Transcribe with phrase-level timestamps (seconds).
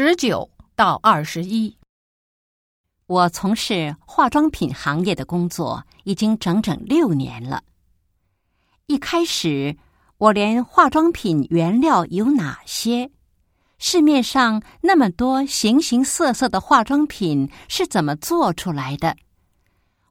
[0.00, 1.76] 十九到二十一。
[3.08, 7.64] 我从事化妆品行业的工作已经整整六年了。
[8.86, 9.76] 一开始，
[10.18, 13.10] 我连化妆品原料有哪些，
[13.80, 19.16] 市面上那么多形形色色的化妆品是怎么做出来的，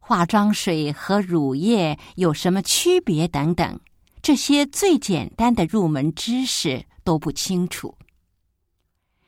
[0.02, 3.80] 化妆水和乳液有什么区别等等，
[4.22, 7.97] 这些最简单的入门知识都不清楚。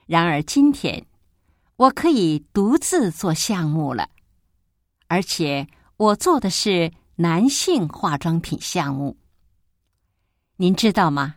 [0.09, 1.05] 然而今天。
[1.75, 4.09] 我可以独自做项目了，
[5.07, 9.15] 而且我做的是男性化妆品项目。
[10.57, 11.35] 您知道吗？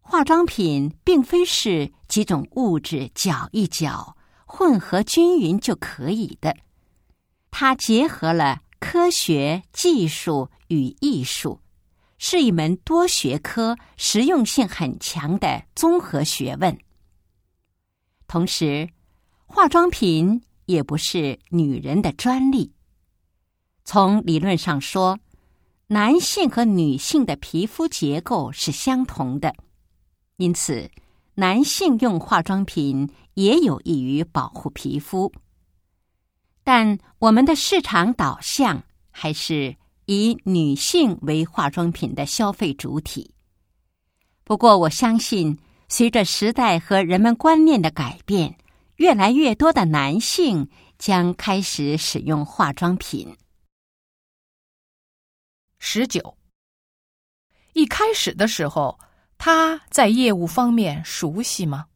[0.00, 6.56] 化妆品并非是几种物质搅一搅、混合均匀就可以的，
[7.50, 11.60] 它结合了科学技术与艺术，
[12.16, 16.76] 是一门多学科、实用性很强的综合学问。
[18.30, 18.88] 同时，
[19.44, 22.70] 化妆品也不是女人的专利。
[23.84, 25.18] 从理论上说，
[25.88, 29.52] 男性和女性的皮肤结构是相同的，
[30.36, 30.88] 因此
[31.34, 35.32] 男性用化妆品也有益于保护皮肤。
[36.62, 39.74] 但我们的市场导向还是
[40.06, 43.34] 以女性为化妆品的消费主体。
[44.44, 45.58] 不过，我相信
[45.90, 48.56] 随着时代和人们观念的改变。
[48.96, 53.34] 越来越多的男性将开始使用化妆品。
[55.78, 56.36] 十九，
[57.72, 59.00] 一开始的时候，
[59.38, 61.86] 他在业务方面熟悉吗？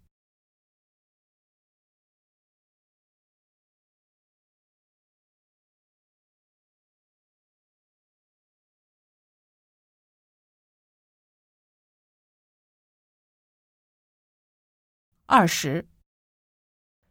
[15.27, 15.89] 二十。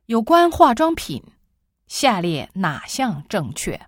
[0.06, 1.24] 有关化妆品，
[1.88, 3.88] 下列哪项正确？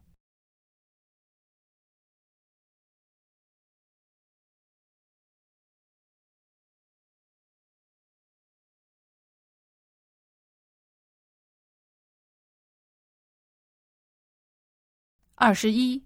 [15.36, 16.04] 二十一。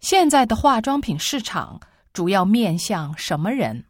[0.00, 1.80] 现在的化妆品市场
[2.14, 3.87] 主要面向什么人？